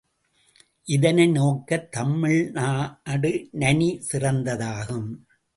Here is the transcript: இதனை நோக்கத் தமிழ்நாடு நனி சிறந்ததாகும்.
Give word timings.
இதனை 0.83 1.27
நோக்கத் 1.27 1.91
தமிழ்நாடு 1.91 3.47
நனி 3.51 4.01
சிறந்ததாகும். 4.11 5.09